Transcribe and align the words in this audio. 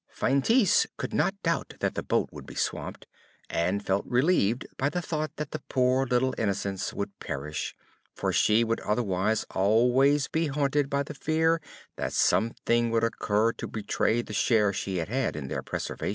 Feintise 0.09 0.87
could 0.97 1.13
not 1.13 1.35
doubt 1.43 1.75
that 1.79 1.93
the 1.93 2.01
boat 2.01 2.29
would 2.31 2.47
be 2.47 2.55
swamped, 2.55 3.05
and 3.51 3.85
felt 3.85 4.03
relieved 4.07 4.65
by 4.75 4.89
the 4.89 4.99
thought 4.99 5.29
that 5.35 5.51
the 5.51 5.61
poor 5.69 6.07
little 6.07 6.33
innocents 6.39 6.91
would 6.91 7.19
perish, 7.19 7.75
for 8.15 8.33
she 8.33 8.63
would 8.63 8.79
otherwise 8.79 9.45
always 9.51 10.27
be 10.27 10.47
haunted 10.47 10.89
by 10.89 11.03
the 11.03 11.13
fear 11.13 11.61
that 11.97 12.13
something 12.13 12.89
would 12.89 13.03
occur 13.03 13.53
to 13.53 13.67
betray 13.67 14.23
the 14.23 14.33
share 14.33 14.73
she 14.73 14.97
had 14.97 15.07
had 15.07 15.35
in 15.35 15.49
their 15.49 15.61
preservation. 15.61 16.09